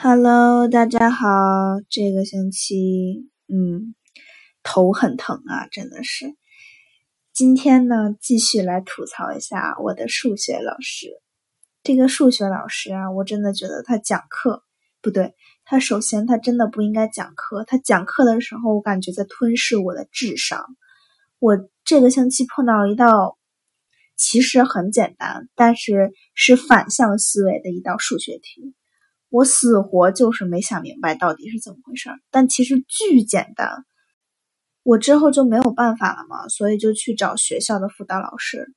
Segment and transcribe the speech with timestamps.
[0.00, 1.26] Hello，大家好。
[1.90, 3.96] 这个星期，嗯，
[4.62, 6.36] 头很疼啊，真的是。
[7.32, 11.08] 今天呢，继续来吐槽一下我的数学老师。
[11.82, 14.62] 这个数学老师啊，我真的觉得他讲课
[15.02, 15.34] 不对。
[15.64, 17.64] 他首先，他真的不应该讲课。
[17.64, 20.64] 他讲课的时候，我感觉在吞噬我的智商。
[21.40, 23.36] 我这个星期碰到一道，
[24.16, 28.76] 其实很简单，但是是反向思维的一道数学题。
[29.30, 33.84] 我死活就是没想明白到底是怎么回事儿，但其实巨简单。
[34.84, 38.72] 我之后就没有办法了嘛，所以就去找学校的辅导老师。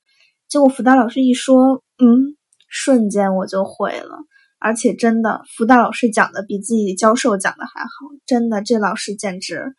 [0.49, 2.35] 结果辅导老师一说，嗯，
[2.67, 4.17] 瞬间我就会了。
[4.59, 7.89] 而且真的，辅导老师讲的比自己教授讲的还好。
[8.25, 9.73] 真的，这老师简直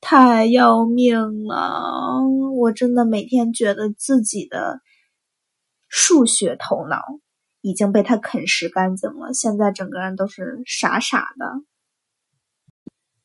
[0.00, 2.20] 太要命了。
[2.54, 4.80] 我真的每天觉得自己的
[5.88, 7.00] 数学头脑。
[7.68, 11.46] 已经被他啃食干净了，现在整个人都是傻傻的。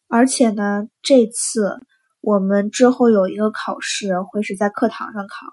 [0.10, 1.80] 而且呢，这次
[2.20, 5.48] 我们之后有一个考试会是在课堂上考，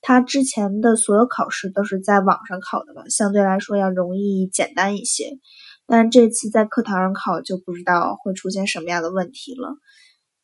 [0.00, 5.38] 他之前的所有考试都是在网上考的嘛，相对来说要容易简单一些。
[5.86, 9.76] 但这次在课堂上考就不知道会出现什么样的问题了。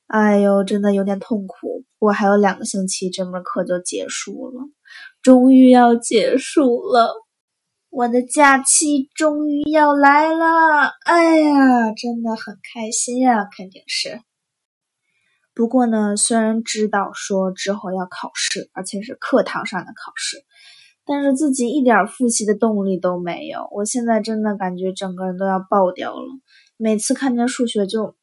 [0.07, 1.85] 哎呦，真的有点痛苦。
[1.99, 4.62] 我还有两个星期，这门课就结束了，
[5.21, 7.12] 终于要结束了。
[7.91, 14.20] 我的假期终于要来了，哎呀，真的很开心呀，肯定是。
[15.55, 20.36] 不过呢，虽然知道说之后要考试，而且是课堂上的考试，
[21.06, 23.66] 但是自己一点复习的动力都没有。
[23.72, 26.27] 我现在真的感觉整个人都要爆掉了。
[26.77, 28.14] 每次看见数学就，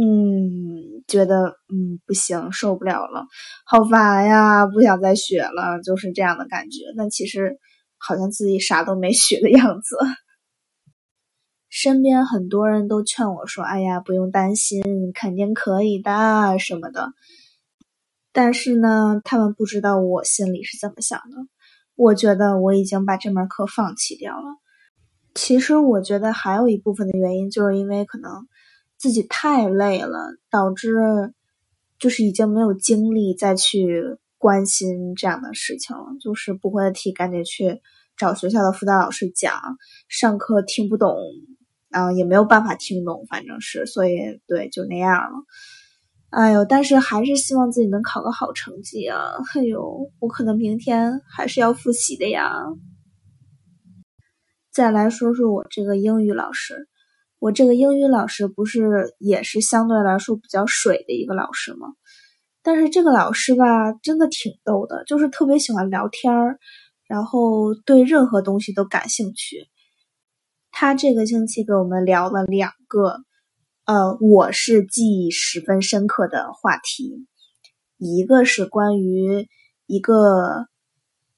[0.00, 3.26] 嗯，觉得嗯不行，受不了了，
[3.66, 6.78] 好烦呀，不想再学了，就是这样的感觉。
[6.96, 7.58] 但其实。
[8.06, 9.96] 好像自己啥都没学的样子，
[11.70, 14.82] 身边很多人都劝我说：“哎呀，不用担心，
[15.14, 17.14] 肯定可以的什么的。”
[18.30, 21.36] 但是呢，他们不知道我心里是怎么想的。
[21.94, 24.58] 我觉得我已经把这门课放弃掉了。
[25.34, 28.46] 其实我觉得还有一部分的原因，就是因为可能
[28.98, 31.32] 自己太累了，导致
[31.98, 34.18] 就是已经没有精力再去。
[34.36, 37.80] 关心这样的事情了，就是不会的题赶紧去
[38.16, 39.54] 找学校的辅导老师讲。
[40.08, 41.16] 上课听不懂，
[41.90, 45.44] 啊，也没有办法听懂，反正是，所以对，就那样了。
[46.30, 49.20] 哎呦，但是还是希望自己能考个好成绩啊！
[49.54, 52.50] 哎呦，我可能明天还是要复习的呀。
[54.72, 56.88] 再来说说我这个英语老师，
[57.38, 61.86] 我这个英语老师不是也是相对来说比较水的一个老师吗？
[62.64, 66.58] 但是这个老师吧，真的挺逗的，就是特别喜欢聊天儿，
[67.06, 69.68] 然后对任何东西都感兴趣。
[70.70, 73.18] 他这个星期给我们聊了两个，
[73.84, 77.26] 呃，我是记忆十分深刻的话题，
[77.98, 79.48] 一个是关于
[79.86, 80.66] 一个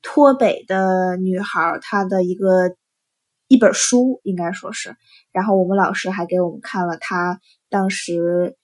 [0.02, 2.76] 脱北的女孩，她的一个
[3.48, 4.96] 一本书，应该说是，
[5.32, 8.56] 然后我们老师还给我们看了她当时。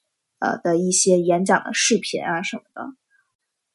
[0.44, 2.82] 呃的一些演讲的视频啊什么的，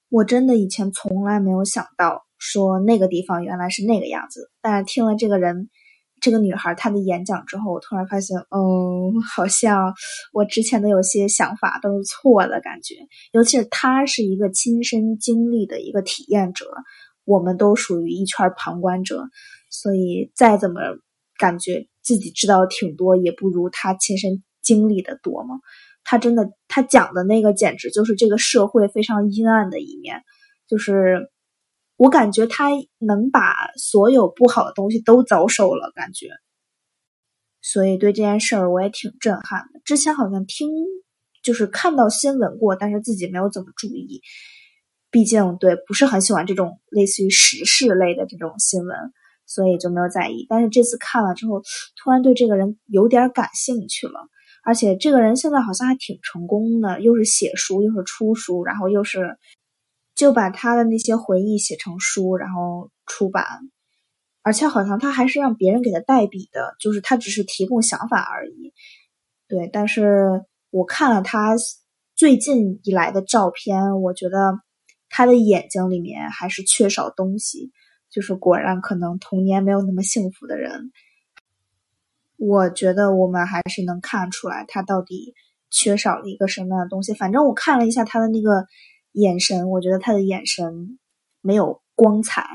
[0.09, 4.51] 我真的以前从来没有想到说那个地方原来是那个样子。
[4.61, 5.69] 但是听了这个人，
[6.21, 9.93] 这个女孩她的演讲之后，我突然发现，嗯，好像
[10.33, 12.95] 我之前的有些想法都是错的感觉。
[13.31, 16.65] 尤其是她是一个亲身经历的一个体验者，
[17.25, 19.29] 我们都属于一圈旁观者，
[19.69, 20.81] 所以再怎么
[21.37, 25.59] 感觉自己知道挺多，也不如她亲身经历的多嘛。
[26.09, 30.23] 他真的，他讲的那个简直就是这个社会非常阴暗的一面，
[30.65, 31.29] 就是
[31.97, 32.69] 我感觉他
[32.99, 36.29] 能把所有不好的东西都遭受了，感觉，
[37.61, 39.81] 所以对这件事儿我也挺震撼的。
[39.83, 40.69] 之前好像听
[41.43, 44.21] 就是看到新闻过，但是自己没有怎么注意，
[45.09, 48.95] 毕竟对不是很喜欢这种类似于时事类的这种新闻，
[49.45, 50.45] 所以就没有在意。
[50.47, 51.61] 但是这次看了之后，
[52.03, 54.27] 突然对这个人有点感兴趣了。
[54.63, 59.37] 而且这个人现在好像还挺成功的，又是写书，又是出书，然后又是
[60.17, 63.45] 就把他的那些回忆写成书，然后出版。
[64.41, 68.73] 而且好像他还是让别人给他代笔的，就是他只是提供想法而已。
[69.47, 71.55] 对，但是我看了他
[72.15, 74.59] 最近以来的照片，我觉得
[75.09, 77.71] 他的眼睛里面还是缺少东西，
[78.09, 80.91] 就是果然可能童年没有那么幸福的人。
[82.37, 85.33] 我觉得我们还是能看出来他到底
[85.69, 87.13] 缺少了一个什么样的东西。
[87.13, 88.65] 反正我看了一下他的那个
[89.17, 90.99] 眼神，我觉得他的眼神
[91.41, 92.45] 没有光彩。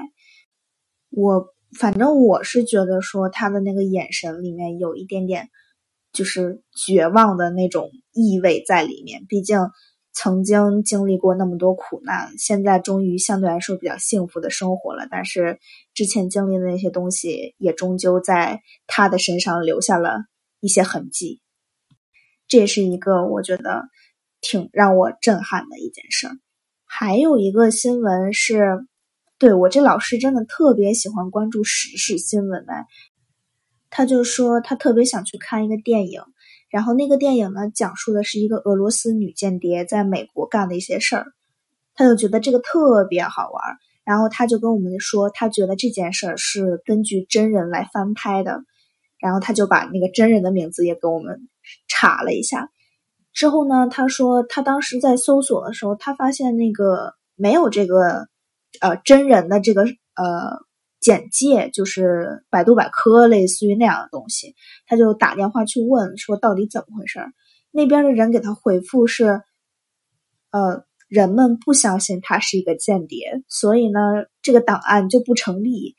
[1.11, 5.51] 我反正我是觉得说他的那个眼神里面有一点点
[6.13, 9.27] 就是绝望的那种意味在里面。
[9.27, 9.59] 毕竟
[10.13, 15.09] 曾经经历过那么多苦难，现在终于相对来说比较幸福的生活了。
[15.11, 15.59] 但是
[15.95, 20.19] 之前经历的那些东西，也终究在他的身上留下了
[20.61, 21.41] 一些痕迹。
[22.47, 23.85] 这也是一个我觉得
[24.43, 26.37] 挺让我震撼的一件事儿。
[26.95, 28.85] 还有一个新闻是，
[29.39, 32.75] 对我这老师真的特别喜欢关注时事新闻的。
[33.89, 36.21] 他就说他特别想去看一个电影，
[36.69, 41.25] 然后那个电影呢讲述的是一个俄罗斯女间谍在美国干的一些事儿，
[41.95, 43.63] 他就觉得这个特别好玩，
[44.05, 48.61] 然后他就跟我们说，他觉得这件事儿是根据真人来翻拍的，
[49.19, 51.49] 然后他就把那个真人的名字也给我们
[51.89, 52.69] 查了一下，
[53.33, 58.29] 之后呢，他说他当时在搜索的时候，他发现那个没有这个
[58.81, 60.67] 呃真人的这个呃。
[61.03, 64.55] 简介就是百度百科，类似于那样的东西。
[64.87, 67.19] 他就打电话去问，说到底怎么回事
[67.73, 69.43] 那边的人给他回复是：
[70.53, 73.99] 呃，人们不相信他是一个间谍，所以呢，
[74.43, 75.97] 这个档案就不成立。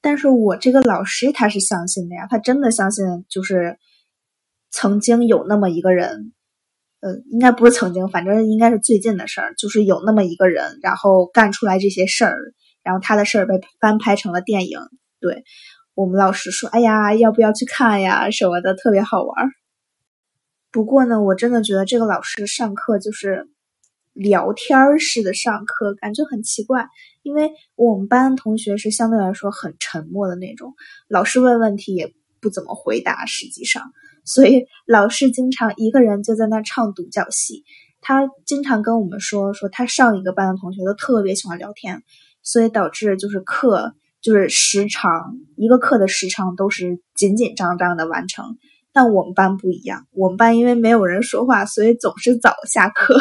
[0.00, 3.78] 但是我这个老师他是相信的呀，他真的相信，就是
[4.72, 6.32] 曾经有那么一个人，
[7.00, 12.38] 呃，应该不是曾经，反正应该是最近的事儿，就是有那么一个人，然后干出来这些事儿。
[12.82, 14.80] 然后他的事儿被翻拍成了电影，
[15.20, 15.44] 对
[15.94, 18.28] 我们老师说：“哎呀，要不要去看呀？
[18.32, 19.50] 什么的，特别好玩。”
[20.72, 23.46] 不过呢，我真的觉得这个老师上课就是
[24.14, 26.88] 聊天式的上课，感觉很奇怪。
[27.22, 30.74] 因为我们班同学是相对来说很沉默的那种，
[31.06, 33.92] 老师问问题也不怎么回答，实际上，
[34.24, 37.64] 所以老师经常一个人就在那唱独角戏。
[38.00, 42.02] 他经常跟我们说，说他上一个班的同学都特别喜欢聊天。
[42.44, 48.58] 所以导致就是课就是时长一个课的时长都是紧紧张张的完成，
[48.92, 53.16] 但我们班不一样，我们班因为没有人说话，所以总是早下课。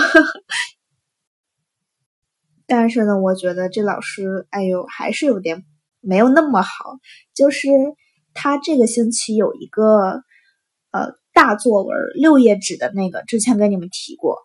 [2.66, 5.66] 但是呢，我觉得这老师哎呦还是有点
[6.00, 6.98] 没有那么好，
[7.36, 7.68] 就是
[8.34, 10.24] 他这个星期有一个
[10.92, 14.38] 呃大作文六页纸的那个，之前跟你们提过。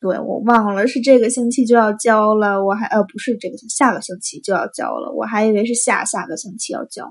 [0.00, 7.04] 对我忘了是这个星期就要交了，我还呃不是这个下个星期就要交了，我还以为是下下个星期要交，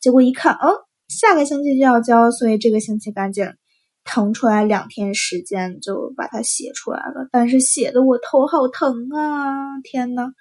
[0.00, 0.72] 结果一看，哦，
[1.08, 3.44] 下个星期就要交，所以这个星期赶紧
[4.02, 7.28] 腾出来两天时间就把它写出来了。
[7.30, 9.78] 但是写的我头好疼啊！
[9.82, 10.32] 天呐，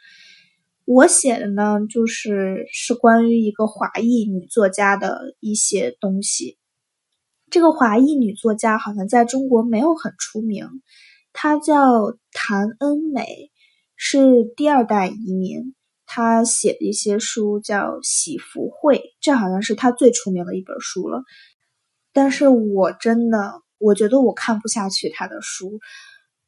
[0.85, 6.57] 我写的呢就是是关于一个华裔女作家的一些东西。
[7.51, 10.65] 这个华裔女作家好像在中国没有很出名。
[11.33, 13.51] 她叫谭恩美，
[13.97, 15.75] 是第二代移民。
[16.05, 21.23] 她写的一些书叫《喜福会》，这好像是她最出名的一本书了。
[22.13, 23.37] 但是我真的，
[23.79, 25.79] 我觉得我看不下去她的书。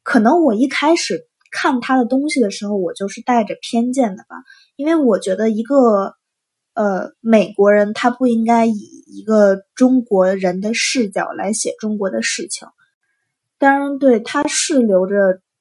[0.02, 4.36] 可能我一开始看她的东西的时候，我就是带着偏见的吧，
[4.76, 6.14] 因为我觉得一个
[6.74, 12.68] 呃美国人，他不应该以一个中国人的视角来写中国的事情。
[13.58, 15.14] 当然，对，他是流着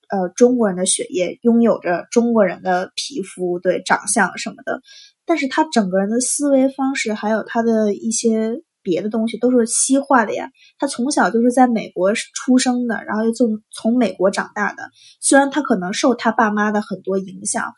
[0.09, 4.81] 呃中国人的血液，拥有着中国人的皮肤，对长相什么的。
[5.25, 10.49] 但是他整个人的思维方式，还有他的一些别的东西，都是西化的呀。
[10.77, 14.89] 他从小就是在美国出生的，然后又从从美国长大的。
[15.21, 17.71] 虽然他可能受他爸妈的很多影响，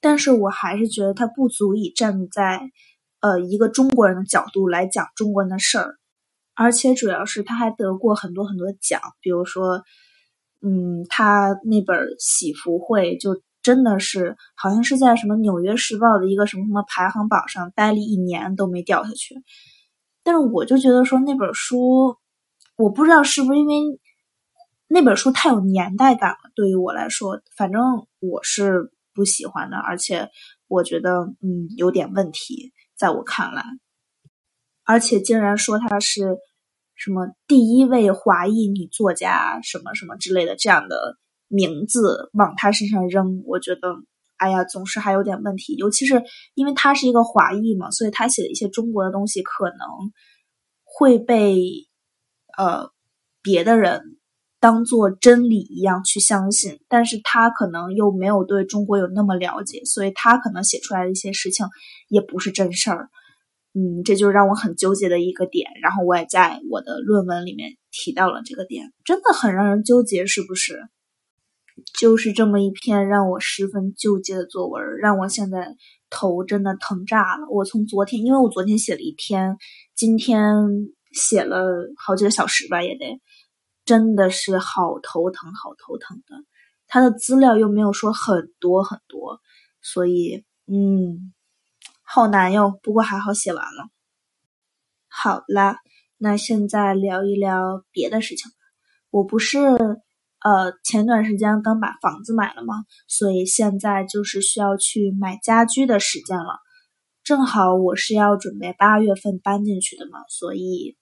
[0.00, 2.60] 但是我还是觉得他不足以站在
[3.20, 5.96] 呃一个中国人的角度来讲中国人的事儿。
[6.54, 9.82] 而且主要是他还得过很多很多奖，比如说，
[10.60, 19.36] 嗯，他那本《喜福会》就真的是好像是在什么《纽约时报》的一个什么什么排行榜上待了一年都没掉下去。
[20.24, 22.16] 但是我就觉得说那本书，
[22.76, 24.00] 我不知道是不是因为
[24.88, 27.80] 那本书太有年代感了，对于我来说，反正
[28.18, 30.28] 我是不喜欢的，而且
[30.68, 31.10] 我觉得
[31.42, 33.64] 嗯有点问题，在我看来，
[34.84, 36.36] 而且竟然说他是。
[37.00, 43.94] 什么第一位华裔女作家，什么什么之类的这样的名字往他身上扔，我觉得，
[44.36, 45.76] 哎呀，总是还有点问题。
[45.76, 46.20] 尤其是
[46.54, 49.78] 因为他是一个华裔嘛，所以他写的一些中国的东西可能
[50.82, 51.62] 会被
[52.56, 52.90] 呃
[53.42, 54.17] 别的人
[54.60, 61.66] 当做真理一样去相信，但是他可能又没有对中国有那么了解，所以他可能写出来的一些事情
[62.08, 63.08] 也不是真事儿。
[63.74, 70.80] 嗯，这就是让我很纠结的一个点，然后我也在我的论文里面提到了这个点，真的很让人纠结，是不是？
[72.00, 75.76] 就是这么一篇让我十分纠结的作文，让我现在
[76.10, 77.46] 头真的疼炸了。
[77.52, 79.56] 我从昨天，因为我昨天写了一天，
[79.94, 80.42] 今天
[81.12, 81.62] 写了
[81.96, 83.20] 好几个小时吧，也得，
[83.88, 86.36] 真的是好头疼，好头疼的。
[86.86, 89.40] 他的资料又没有说很多很多，
[89.80, 91.32] 所以嗯，
[92.02, 92.78] 好难哟。
[92.82, 93.88] 不过还好写完了。
[95.08, 95.78] 好啦，
[96.18, 98.50] 那现在聊一聊别的事情。
[99.10, 102.84] 我不是呃前段时间刚把房子买了吗？
[103.06, 106.58] 所以现在就是需要去买家居的时间了。
[107.24, 110.96] 正好我是要准备八月份搬进去的嘛，所以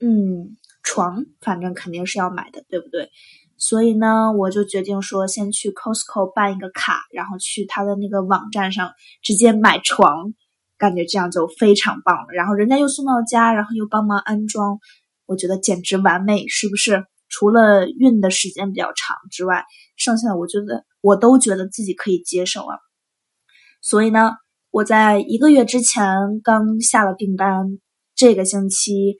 [0.00, 0.56] 嗯，
[0.88, 3.10] 床反正肯定是要买的，对不对？
[3.58, 8.92] 所以呢，我就决定说先去 Costco 办一个卡，然后去他的那个网站上
[9.22, 10.32] 直接买床。
[10.78, 14.78] 感觉这样就非常棒了，然后人家又送到家，然后又帮忙安装，
[15.26, 17.04] 我觉得简直完美，是不是？
[17.28, 19.64] 除了运的时间比较长之外，
[19.96, 22.78] 剩下的我觉得我都觉得自己可以接受啊。
[23.82, 24.34] 所以呢，
[24.70, 27.80] 我在一个月之前刚下了订单，
[28.14, 29.16] 这个星期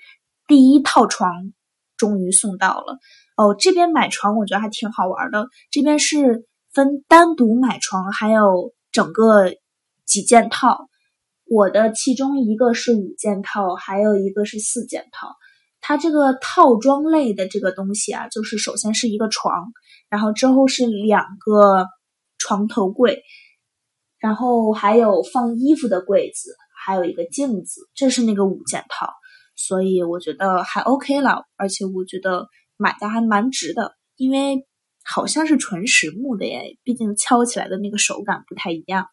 [0.46, 1.52] 第一套床
[1.98, 2.96] 终于送到了。
[3.36, 9.52] 哦，这边买床我觉得还挺好玩的，这边是分单独买床，还有整个
[10.06, 10.88] 几件套。
[11.50, 15.34] 我的其中一个是五件套，还有一个是四件套。
[15.80, 19.72] 它这个套装类的这个东西啊，就是首先是一个床，
[20.10, 21.86] 然后之后是两个
[22.36, 23.22] 床头柜，
[24.18, 27.80] 然后还有放衣服的柜子，还有一个镜子。
[27.94, 29.08] 这是那个五件套，
[29.58, 32.46] 所以我觉得还 OK 了，而且我觉得
[32.76, 34.64] 买的还蛮值的，因为
[35.04, 39.08] 好像是纯实木的耶，毕竟敲起来的那个手感不太一样。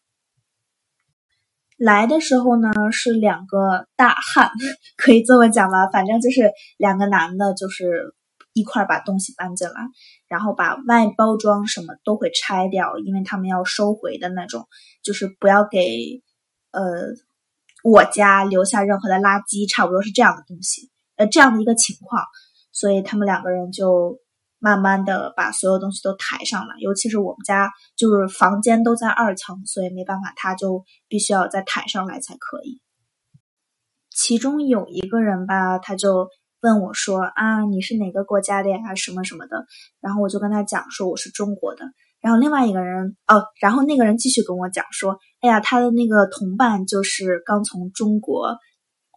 [1.76, 4.50] 来的时候呢，是两个大汉，
[4.96, 5.88] 可以这么讲吧？
[5.88, 8.14] 反正就是两个男的，就是
[8.52, 9.74] 一块把东西搬进来，
[10.28, 14.64] 然后把外包装什么都会拆掉，因为他们要收回的那种，
[15.02, 16.22] 就是不要给
[16.70, 16.82] 呃
[17.90, 22.24] 我家留下任何的垃圾，差不多是这样的东西，呃这样的一个情况，
[22.72, 24.18] 所以他们两个人就。
[24.58, 32.80] 慢慢的把所有东西都抬上来，尤其是我们家就是房间都在二层，所以没办法，他就必须要再抬上来才可以。
[34.10, 36.30] 其中有一个人吧，他就
[36.62, 38.94] 问我说：“啊，你是哪个国家的呀？
[38.94, 39.66] 什么什么的？”
[40.00, 41.84] 然后我就跟他讲说我是中国的。
[42.26, 48.56] 然后另外一个人哦，然后那个人继续跟我讲说：“哎呀，他的那个同伴就是刚从中国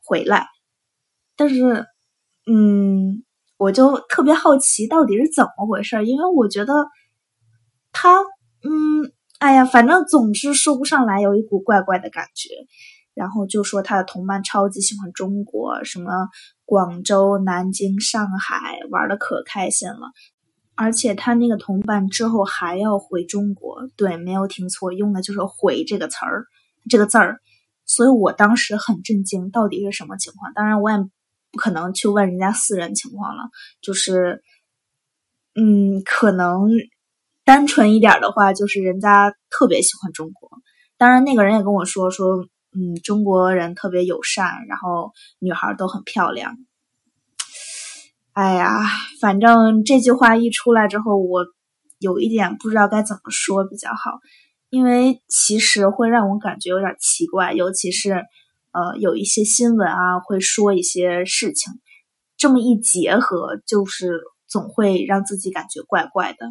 [0.05, 0.45] 回来，
[1.35, 1.87] 但是，
[2.45, 3.23] 嗯。”
[3.59, 6.73] 我就特别好奇到底是怎么回事，因为我觉得
[7.91, 8.19] 他，
[8.63, 12.47] 嗯，哎呀，反正总之说不上来，有一股怪怪的感觉。
[13.13, 16.29] 然后就说他的同伴超级喜欢中国，什么
[16.63, 20.13] 广州、南京、上海，玩的可开心了。
[20.79, 26.45] 而且他那个同伴之后还要回中国，对，没有听错，用的就是“回”这个词儿，
[26.89, 27.39] 这个字儿。
[27.85, 30.53] 所以我当时很震惊，到底是什么情况？
[30.53, 30.97] 当然我也。
[31.51, 33.49] 不可能去问人家私人情况了，
[33.81, 34.43] 就是，
[35.55, 36.69] 嗯，可能
[37.43, 40.47] 单纯一点的话，就是人家特别喜欢中国。
[40.95, 42.45] 当然，那个人也跟我说说，
[42.77, 46.55] 嗯，中国人特别友善，然后女孩都很漂亮。
[48.39, 48.71] 哎呀，
[49.19, 51.45] 反正这句话一出来之后，我
[51.97, 54.19] 有一点不知道该怎么说比较好，
[54.69, 58.23] 因为其实会让我感觉有点奇怪，尤其是。
[58.71, 61.73] 呃，有一些新闻啊，会说一些事情，
[62.37, 66.45] 这么一结合，就是总会让自己感觉怪怪的。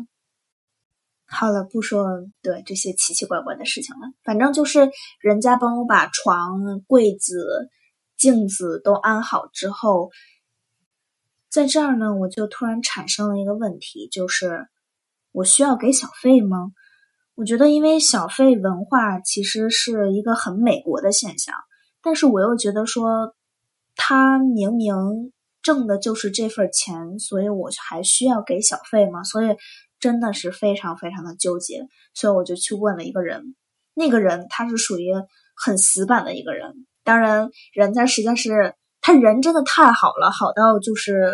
[1.26, 2.09] 好了，不说
[2.42, 4.90] 对这些奇奇怪怪的事情了，反正就是
[5.21, 7.71] 人家帮我把床、柜子、
[8.16, 10.11] 镜子都安好之后，
[11.59, 14.69] 在这儿呢，我就突然产生了一个问题，就是
[15.33, 16.71] 我需要给小费吗？
[17.35, 21.53] 我觉得，因为小费文化其实是一个很美国的现象。
[22.00, 23.35] 但是我又觉得说，
[23.97, 24.95] 他明明
[25.61, 29.25] 挣的就是这份钱，所以我还需要给小费吗？
[29.25, 29.57] 所以
[29.99, 31.88] 真的是非常非常的纠结。
[32.15, 33.57] 所以我就去问了一个人，
[33.95, 35.12] 那个人他是属于
[35.57, 36.87] 很死板的一个人。
[37.03, 41.33] 当然，人家实在是他人真的太好了，好到就是，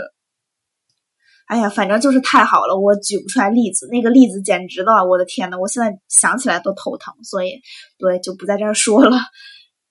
[1.46, 3.86] 哎呀，反正就是太好了，我举不出来例子。
[3.90, 7.14] 那个例子简直的，我的天呐，我现在想起来都头疼。
[7.22, 7.60] 所以，
[7.98, 9.18] 对，就不在这儿说了。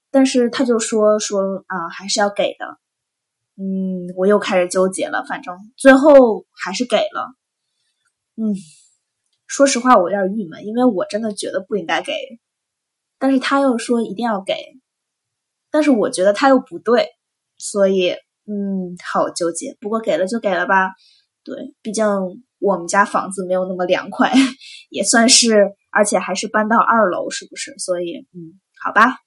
[0.10, 2.66] 但是他就说说啊，还是要给的，
[3.58, 5.24] 嗯，我又开始纠结了。
[5.28, 7.36] 反正最后还是给了，
[8.36, 8.54] 嗯，
[9.48, 12.14] 说实话我有点郁闷，因为我真的觉得不应该给，
[13.20, 14.56] 但是他又说一定要给，
[15.72, 17.10] 但是我觉得他又不对，
[17.58, 18.12] 所以
[18.46, 19.78] 嗯，好纠结。
[19.80, 20.90] 不过给了就给了吧，
[21.44, 22.06] 对，毕竟
[22.60, 24.32] 我们家房子没有那么凉快，
[24.90, 27.78] 也算是，而且还是搬到二楼，是不是？
[27.78, 29.18] 所以嗯，好吧。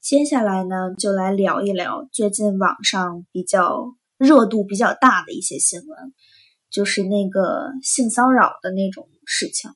[0.00, 6.14] 接下来呢，就来聊一聊最近网上比较热度比较大的一些新闻，
[6.70, 9.70] 就是那个性骚扰的那种事情。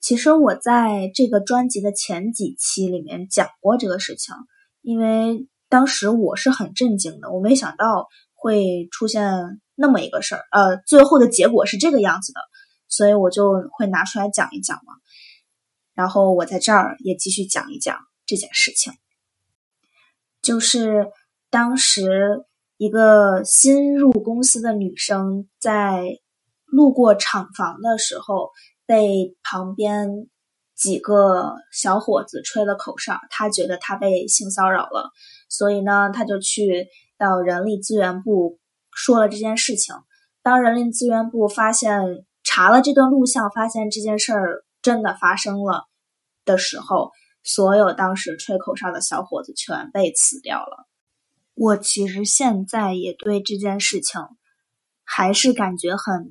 [0.00, 4.34] 其实我在这个专辑的前几期里面讲过这个事情，
[4.80, 12.40] 因为当时我是很震惊的，我没想到会出现那么一个事儿，呃，最后的结果是这个样子的，
[12.88, 14.94] 所以我就会拿出来讲一讲嘛。
[15.94, 18.92] 然后我在这儿也继续讲一讲这件事情。
[20.42, 21.06] 就是
[21.50, 22.44] 当时
[22.76, 26.18] 一个新入公司的女生在
[26.66, 28.50] 路过厂房的时候，
[28.86, 30.28] 被旁边
[30.74, 35.10] 几个小伙子吹了口哨，她觉得她被性骚扰了，
[35.48, 36.86] 所以呢，她就去
[37.18, 38.58] 到人力资源部
[38.96, 39.94] 说了这件事情。
[40.42, 42.00] 当人力资源部发现
[42.42, 45.84] 查了这段录像，发现这件事儿真的发生了
[46.44, 47.12] 的时候。
[47.48, 50.88] 所有当时吹口哨的小伙子全被辞掉了。
[51.54, 54.20] 我其实现在也对这件事情
[55.04, 56.28] 还是感觉很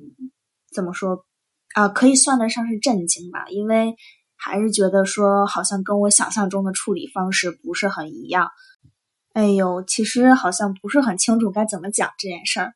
[0.74, 1.24] 怎么说
[1.72, 3.96] 啊，可以算得上是震惊吧，因为
[4.36, 8.50] 还是觉得说好像跟我想象中的处理方式不是很一样。
[9.36, 12.72] 哎呦，其实好像不是很清楚该怎么讲这件事儿，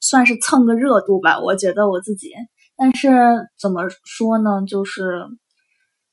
[0.00, 1.38] 算是蹭个热度吧。
[1.38, 2.32] 我觉得我自己，
[2.76, 3.08] 但是
[3.56, 5.24] 怎么说呢，就是。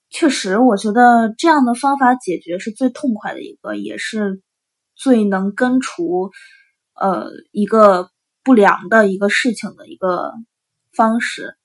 [0.10, 4.42] 确实，我觉得这样的方法解决是最痛快的一个，也是
[4.96, 6.30] 最能根除
[6.94, 8.12] 呃一个
[8.44, 10.32] 不良的一个事情的一个
[10.94, 11.58] 方式。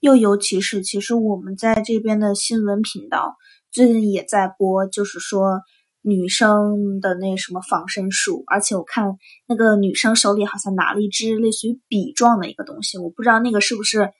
[0.00, 3.36] 又尤其是，其实我们在这边的新闻频道
[3.70, 5.60] 最近也在播，就是说
[6.02, 9.16] 女生的那什么防身术，而且我看
[9.48, 14.10] 那个女生手里好像拿了一支类似于笔状的一个东西，我不知道那个是不是。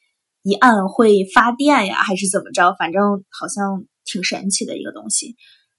[0.44, 2.74] 一按会发电呀，还是怎么着？
[2.76, 5.36] 反正好像挺神奇的一个东西。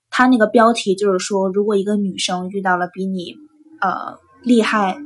[0.09, 3.33] 它那个标题就是说，如果一个女生遇到了比你
[3.81, 4.97] 呃厉害，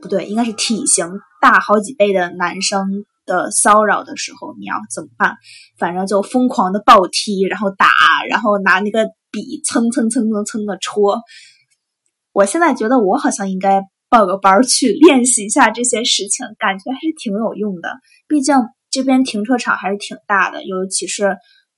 [0.00, 5.38] 不对，应该是体型大好几倍的男生的骚扰的时候，你要怎么办？
[5.76, 7.88] 反正就疯狂的暴踢，然后打，
[8.28, 11.20] 然后拿那个笔蹭蹭蹭蹭蹭的戳。
[12.32, 17.90] 我现在觉得我好像应该报个班去练习一下这些事情，感觉还是挺有用的。
[18.26, 18.54] 毕竟。
[18.92, 21.26] 这边停车场还是挺大的，尤其是，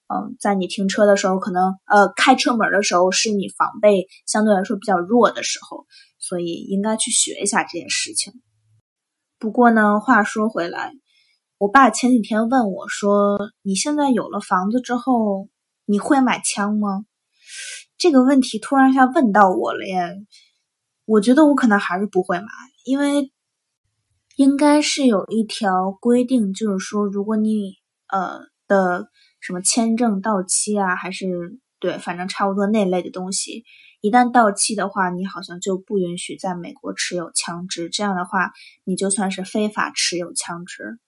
[0.08, 5.84] 嗯，在你停车的时候，可能呃开车门的时候是你防备相对来说比较弱的时候，
[6.18, 8.32] 所以应该去学一下这件事情。
[9.38, 10.92] 不过呢，话说回来，
[11.58, 15.50] 我爸前几天问我说：“你现在有了房子之后，
[15.84, 17.04] 你会买枪吗？”
[17.98, 20.16] 这个问题突然一下问到我了耶，
[21.05, 22.46] 我觉得我可能还是不会买，
[22.85, 23.33] 因为。
[24.37, 27.74] 应该是有一条规定，就是说，如果你
[28.09, 33.62] 呃的什么签证到期啊，还是对，反正差不多那类的东西，
[34.00, 37.90] 一旦到期的话，你好像就不允许在美国持有枪支。
[37.90, 38.52] 这样的话，
[38.85, 40.98] 你就算是非法持有枪支。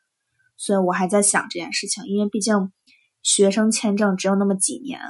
[0.59, 2.55] 所以我还在想这件事情，因为毕竟
[3.23, 5.01] 学生签证只有那么几年，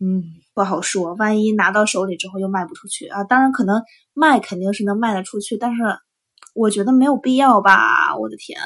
[0.00, 0.22] 嗯，
[0.54, 1.14] 不好说。
[1.14, 3.82] 万一拿到手里之后又卖不出去啊，当然可能
[4.14, 5.82] 卖肯定是能卖得出去，但是。
[6.54, 8.58] 我觉得没有必要吧，我的天，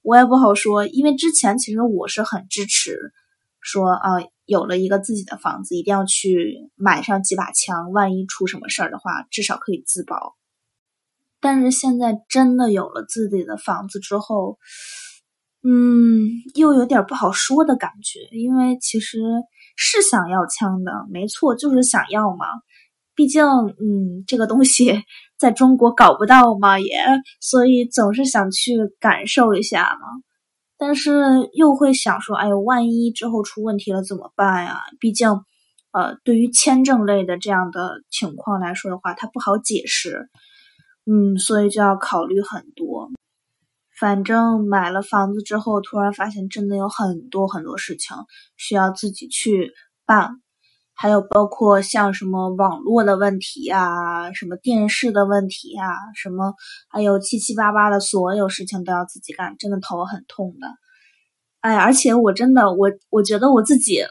[0.00, 3.12] 我也不好说，因为之前其实我是很支持，
[3.60, 4.12] 说啊，
[4.46, 10.36] 有了一个自己的房子，一定要去买上几把枪，万一出什么事儿的话，至少可以自保。
[11.38, 14.58] 但是现在真的有了自己的房子之后，
[15.62, 19.18] 嗯，又有点不好说的感觉，因为其实
[19.76, 22.46] 是想要枪的，没错，就是想要嘛。
[23.16, 25.04] 毕竟，嗯，这个东西
[25.38, 26.96] 在中国搞不到嘛，也
[27.40, 30.08] 所以总是想去感受一下嘛。
[30.76, 34.80] 但是又会想说，哎呦，万一之后出问题了怎么办呀？
[34.98, 35.28] 毕竟，
[35.92, 40.28] 呃，对于签证类的这样的情况来说的话，它不好解释，
[41.06, 43.10] 嗯，所以就要考虑很多。
[43.98, 48.16] 反正买了房子之后，突然发现真的有很多很多事情
[48.56, 49.72] 需要自己去
[50.06, 50.40] 办。
[50.96, 56.54] 还有包括像什么网络的问题啊，什么电视的问题啊，什么
[56.88, 60.68] 还有七七八八的所有事情都要自己干，真的头很痛的。
[61.62, 64.04] 哎，而且我真的我我觉得我自己，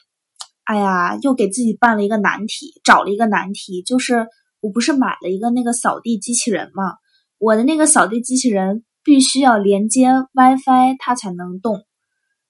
[0.65, 4.27] 哎呀，又给自己办了一个难题，找了一个难题，就是
[4.59, 6.83] 我不是买了一个那个扫地机器人嘛，
[7.37, 11.83] 我的那个扫地机器人必须要连接 WiFi 它才能动，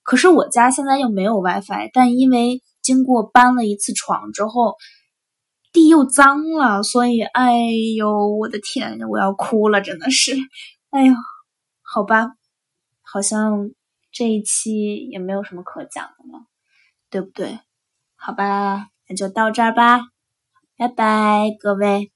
[0.04, 2.62] 可是我家现在又没有 WiFi，但因为。
[2.84, 4.76] 经过搬了一次床之后，
[5.72, 7.54] 地又脏了，所以，哎
[7.96, 10.34] 呦，我的天，我要哭了，真的是，
[10.90, 11.14] 哎呦，
[11.82, 12.32] 好吧，
[13.02, 13.72] 好像
[14.12, 16.46] 这一期也没有什么可讲的了，
[17.10, 17.58] 对不对？
[18.18, 20.02] 好吧，那就到这儿吧。
[20.76, 22.13] 拜拜，各位。